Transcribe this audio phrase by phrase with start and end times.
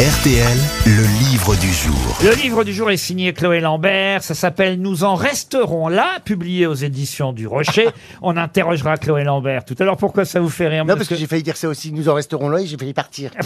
[0.00, 2.18] RTL, le livre du jour.
[2.24, 4.22] Le livre du jour est signé Chloé Lambert.
[4.22, 7.86] Ça s'appelle Nous en resterons là, publié aux éditions du Rocher.
[8.22, 9.98] On interrogera Chloé Lambert tout à l'heure.
[9.98, 11.92] Pourquoi ça vous fait rire Non, parce que j'ai failli dire ça aussi.
[11.92, 13.30] Nous en resterons là et j'ai failli partir.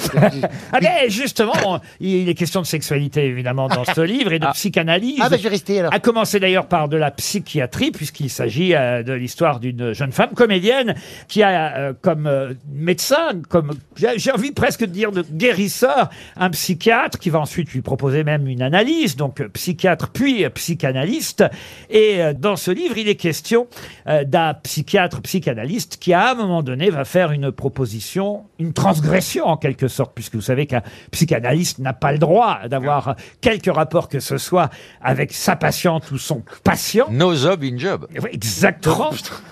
[0.72, 5.18] Ah ben justement, il est question de sexualité évidemment dans ce livre et de psychanalyse.
[5.20, 5.92] Ah, bah, je vais rester alors.
[5.92, 10.30] À commencer d'ailleurs par de la psychiatrie, puisqu'il s'agit euh, de l'histoire d'une jeune femme
[10.34, 10.94] comédienne
[11.28, 16.10] qui a euh, comme euh, médecin, comme j'ai j'ai envie presque de dire de guérisseur,
[16.43, 20.50] un psychiatre qui va ensuite lui proposer même une analyse, donc euh, psychiatre puis euh,
[20.50, 21.44] psychanalyste.
[21.90, 23.66] Et euh, dans ce livre, il est question
[24.06, 29.46] euh, d'un psychiatre psychanalyste qui à un moment donné va faire une proposition, une transgression
[29.46, 34.08] en quelque sorte, puisque vous savez qu'un psychanalyste n'a pas le droit d'avoir quelque rapport
[34.08, 34.70] que ce soit
[35.02, 37.06] avec sa patiente ou son patient.
[37.10, 38.06] No job in job.
[38.22, 39.10] Oui, Exactement.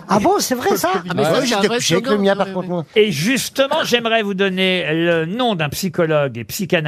[0.08, 2.10] Ah bon, c'est vrai ça ah, mais ça, c'est un J'étais vrai couché avec le
[2.10, 2.68] slogan, mien ça, par oui, contre.
[2.68, 2.84] moi.
[2.96, 6.81] Et justement, j'aimerais vous donner le nom d'un psychologue et psychanalyste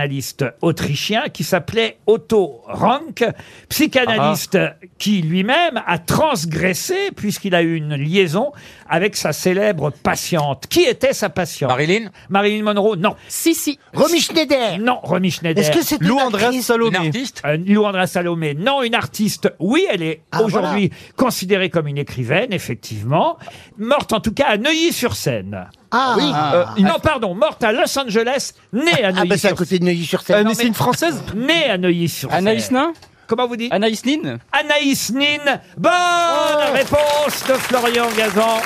[0.62, 3.24] autrichien qui s'appelait Otto Rank,
[3.68, 4.58] psychanalyste
[4.98, 8.52] qui lui-même a transgressé puisqu'il a eu une liaison
[8.88, 10.66] avec sa célèbre patiente.
[10.68, 11.70] Qui était sa patiente?
[11.70, 12.10] Marilyn?
[12.28, 13.14] Marilyn Monroe Non.
[13.28, 13.78] Si, si.
[13.92, 15.62] Romy Schneider Non, Romy Schneider.
[15.64, 16.96] Est-ce que c'est Lou une Une Salomé.
[16.96, 17.42] artiste?
[17.44, 21.98] Euh, Lou André Salomé, non, une artiste, oui, elle est Ah, aujourd'hui considérée comme une
[21.98, 23.38] écrivaine, effectivement.
[23.78, 25.68] Morte en tout cas à Neuilly-sur-Seine.
[25.96, 29.48] Ah oui Euh, une- Non, pardon, morte à Los Angeles, née à Ah bah c'est
[29.48, 30.38] à côté de Neuilly-sur-Seine.
[30.38, 32.38] Euh, mais c'est une française Née à Neuilly-sur-Seine.
[32.48, 32.92] Anaïs Nin
[33.26, 35.60] Comment vous dites Anaïs Nin Anaïs Nin.
[35.78, 36.72] Bonne Oh.
[36.74, 38.58] réponse de Florian Gazan.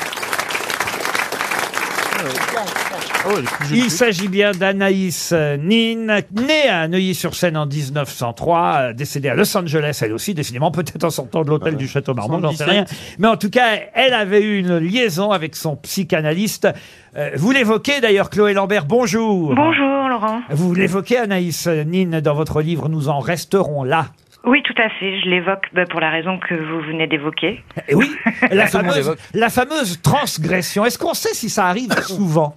[3.73, 9.57] Il s'agit bien d'Anaïs euh, Nin, née à Neuilly-sur-Seine en 1903, euh, décédée à Los
[9.57, 12.85] Angeles, elle aussi, décidément, peut-être en sortant de l'hôtel du Château Marmont, j'en sais rien.
[13.19, 16.69] Mais en tout cas, elle avait eu une liaison avec son psychanalyste.
[17.17, 19.55] Euh, vous l'évoquez d'ailleurs, Chloé Lambert, bonjour.
[19.55, 20.41] Bonjour Laurent.
[20.51, 24.07] Vous l'évoquez, Anaïs Nin, dans votre livre Nous en resterons là.
[24.49, 25.21] Oui, tout à fait.
[25.21, 27.63] Je l'évoque bah, pour la raison que vous venez d'évoquer.
[27.87, 28.11] Et oui,
[28.51, 30.87] la fameuse, la fameuse transgression.
[30.87, 32.57] Est-ce qu'on sait si ça arrive souvent?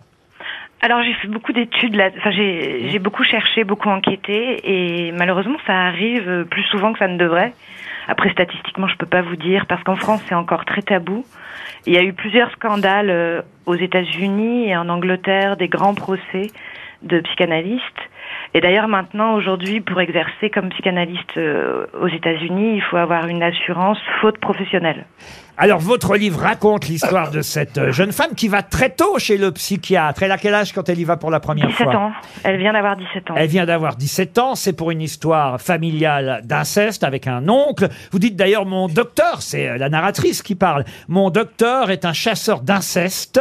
[0.79, 2.09] Alors j'ai fait beaucoup d'études là.
[2.17, 7.09] Enfin, j'ai j'ai beaucoup cherché, beaucoup enquêté, et malheureusement, ça arrive plus souvent que ça
[7.09, 7.53] ne devrait.
[8.07, 11.25] Après, statistiquement, je peux pas vous dire parce qu'en France, c'est encore très tabou.
[11.85, 16.47] Il y a eu plusieurs scandales euh, aux États-Unis et en Angleterre, des grands procès
[17.03, 17.83] de psychanalystes.
[18.53, 23.43] Et d'ailleurs, maintenant, aujourd'hui, pour exercer comme psychanalyste euh, aux États-Unis, il faut avoir une
[23.43, 25.05] assurance faute professionnelle.
[25.57, 29.37] Alors, votre livre raconte l'histoire de cette euh, jeune femme qui va très tôt chez
[29.37, 30.23] le psychiatre.
[30.23, 32.11] Elle a quel âge quand elle y va pour la première 17 fois ans.
[32.43, 33.33] Elle vient d'avoir 17 ans.
[33.37, 37.89] Elle vient d'avoir 17 ans, c'est pour une histoire familiale d'inceste avec un oncle.
[38.11, 40.83] Vous dites d'ailleurs mon docteur, c'est euh, la narratrice qui parle.
[41.07, 43.39] Mon docteur est un chasseur d'inceste.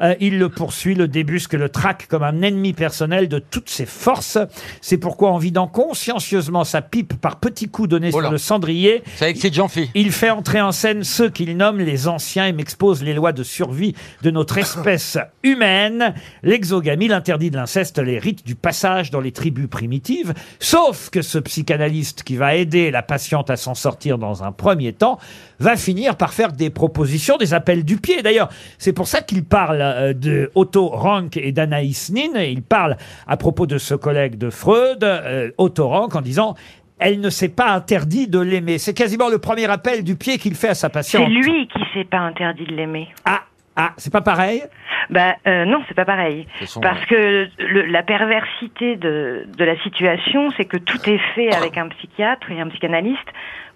[0.00, 3.86] Euh, il le poursuit, le débusque, le traque comme un ennemi personnel de toutes ses
[3.86, 4.36] forces.
[4.82, 9.02] C'est pourquoi en vidant consciencieusement sa pipe par petits coups donnés Oh sur le cendrier,
[9.16, 9.90] Ça excite Jean-Phi.
[9.94, 13.44] il fait entrer en scène ceux qu'il nomme les anciens et m'expose les lois de
[13.44, 16.12] survie de notre espèce humaine.
[16.42, 20.34] L'exogamie, l'interdit de l'inceste, les rites du passage dans les tribus primitives.
[20.58, 24.92] Sauf que ce psychanalyste qui va aider la patiente à s'en sortir dans un premier
[24.92, 25.20] temps
[25.60, 28.22] va finir par faire des propositions, des appels du pied.
[28.22, 28.48] D'ailleurs,
[28.78, 32.40] c'est pour ça qu'il parle euh, de Otto Rank et d'Anaïs Nin.
[32.40, 32.96] Il parle
[33.28, 36.56] à propos de ce collègue de Freud, euh, Otto Rank, en disant
[37.02, 38.78] elle ne s'est pas interdit de l'aimer.
[38.78, 41.28] C'est quasiment le premier appel du pied qu'il fait à sa C'est patiente.
[41.30, 43.08] lui qui s'est pas interdit de l'aimer.
[43.24, 43.42] Ah,
[43.76, 44.62] ah, c'est pas pareil?
[45.10, 46.46] Bah euh, non, c'est pas pareil.
[46.60, 51.20] C'est son- Parce que le- la perversité de, de la situation, c'est que tout est
[51.34, 53.28] fait avec un psychiatre et un psychanalyste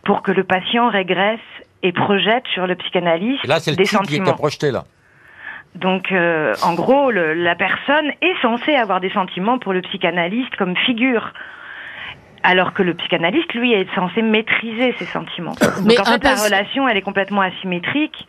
[0.05, 1.41] pour que le patient régresse
[1.83, 4.27] et projette sur le psychanalyste Et là, c'est le des type qui sentiments.
[4.27, 4.85] t'a projeté, là.
[5.75, 10.55] Donc, euh, en gros, le- la personne est censée avoir des sentiments pour le psychanalyste
[10.57, 11.33] comme figure.
[12.49, 15.51] Alors que le psychanalyste, lui, est censé maîtriser ses sentiments.
[15.61, 18.29] Donc, Mais en un fait, la relation, elle est complètement asymétrique.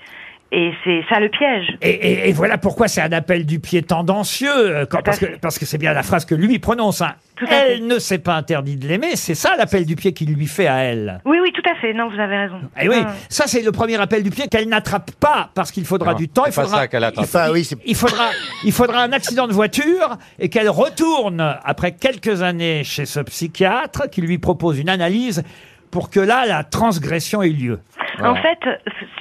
[0.52, 1.78] Et c'est ça le piège.
[1.82, 5.26] et, et- et voilà pourquoi c'est un appel du pied tendancieux, euh, quand- parce, que,
[5.26, 5.38] fait.
[5.42, 7.02] parce que c'est bien la phrase que lui prononce.
[7.02, 7.16] hein.
[7.50, 10.68] Elle ne s'est pas interdit de l'aimer, c'est ça l'appel du pied qu'il lui fait
[10.68, 11.20] à elle.
[11.26, 11.94] Oui, oui, tout à fait.
[11.94, 12.56] Non, vous avez raison.
[12.80, 13.14] Et Eh oui, Ah.
[13.30, 16.30] ça c'est le premier appel du pied qu'elle n'attrape pas parce qu'il faudra Non, du
[16.30, 16.44] temps.
[16.46, 17.26] c'est Il pas faudra, ça qu'elle attrape.
[17.26, 18.30] Enfin, oui, c'est il faudra,
[18.64, 24.10] il faudra un accident de voiture et qu'elle retourne après quelques années chez ce psychiatre
[24.10, 25.44] qui lui propose une analyse
[25.92, 27.80] pour que là la transgression ait lieu.
[28.24, 28.60] En fait,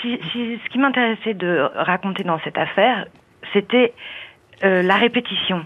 [0.00, 3.06] si- si- ce qui m'intéressait de raconter dans cette affaire,
[3.52, 3.92] c'était
[4.64, 5.64] euh, la répétition.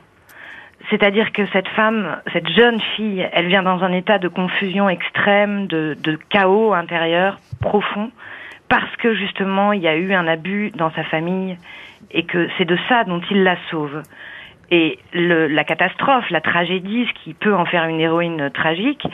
[0.88, 5.66] C'est-à-dire que cette femme, cette jeune fille, elle vient dans un état de confusion extrême,
[5.66, 8.10] de, de chaos intérieur profond,
[8.68, 11.56] parce que justement il y a eu un abus dans sa famille
[12.10, 14.02] et que c'est de ça dont il la sauve.
[14.72, 19.06] Et le, la catastrophe, la tragédie, ce qui peut en faire une héroïne tragique,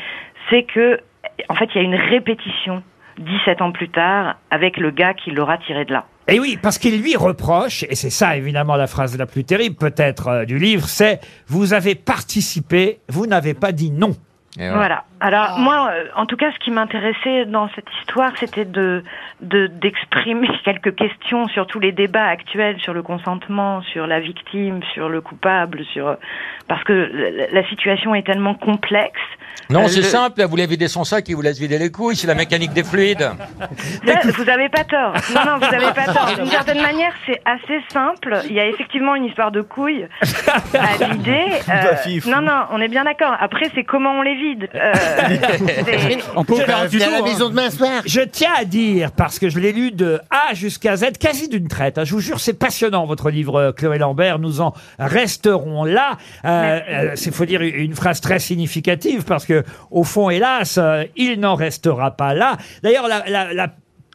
[0.51, 1.01] c'est que,
[1.49, 2.83] en fait, il y a une répétition
[3.19, 6.05] 17 ans plus tard avec le gars qui l'aura tiré de là.
[6.29, 9.77] Et oui, parce qu'il lui reproche, et c'est ça évidemment la phrase la plus terrible
[9.77, 14.17] peut-être euh, du livre, c'est «Vous avez participé, vous n'avez pas dit non».
[14.59, 15.05] Voilà.
[15.21, 19.03] Alors moi, euh, en tout cas, ce qui m'intéressait dans cette histoire, c'était de
[19.41, 24.81] de- d'exprimer quelques questions sur tous les débats actuels sur le consentement, sur la victime,
[24.93, 26.17] sur le coupable, sur
[26.69, 29.21] parce que la, la situation est tellement complexe.
[29.71, 31.79] Non, Euh, c'est le- simple, là, vous l'avez vidé son sac, il vous laisse vider
[31.79, 33.27] les couilles, c'est la mécanique des fluides.
[34.37, 35.13] Vous avez pas tort.
[35.35, 36.35] Non, non, vous avez pas tort.
[36.37, 38.39] D'une certaine manière, c'est assez simple.
[38.49, 40.07] Il y a effectivement une histoire de couilles
[40.75, 41.47] à vider.
[41.69, 43.35] Euh, non, non, on est bien d'accord.
[43.41, 44.69] Après, c'est comment on les vide.
[44.75, 44.93] Euh,
[46.35, 47.05] On peut faire un viens tuto.
[47.05, 47.23] à la hein.
[47.23, 48.03] maison demain soir.
[48.07, 51.69] Je tiens à dire, parce que je l'ai lu de A jusqu'à Z, quasi d'une
[51.69, 51.99] traite.
[51.99, 52.05] hein.
[52.05, 54.39] Je vous jure, c'est passionnant, votre livre, euh, Chloé Lambert.
[54.39, 56.17] Nous en resterons là.
[56.45, 61.05] Euh, euh, c'est faut dire une phrase très significative, parce que, au fond, hélas, euh,
[61.17, 62.57] il n'en restera pas là.
[62.83, 63.69] D'ailleurs, la, la- la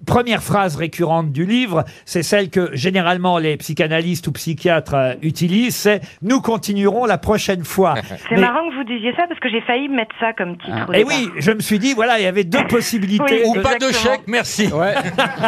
[0.06, 5.76] première phrase récurrente du livre, c'est celle que généralement les psychanalystes ou psychiatres euh, utilisent,
[5.76, 7.96] c'est «Nous continuerons la prochaine fois».
[8.30, 10.86] C'est Mais- marrant que vous disiez ça parce que j'ai failli mettre ça comme titre.
[10.90, 11.12] au Et départ.
[11.20, 13.44] Eh oui, je me suis dit, voilà, il y avait deux possibilités.
[13.46, 13.60] Oui.
[13.60, 14.14] Ou pas de Exactement.
[14.16, 14.68] chèque, merci.
[14.68, 14.94] Ouais.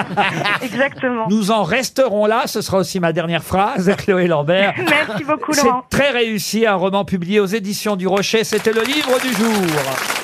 [0.61, 1.25] Exactement.
[1.29, 2.43] Nous en resterons là.
[2.45, 4.73] Ce sera aussi ma dernière phrase, Chloé Lambert.
[4.77, 5.83] Merci beaucoup, C'est Laurent.
[5.89, 8.43] très réussi, un roman publié aux éditions du Rocher.
[8.43, 10.22] C'était le livre du jour.